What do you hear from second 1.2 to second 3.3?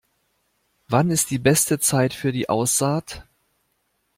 die beste Zeit für die Aussaat?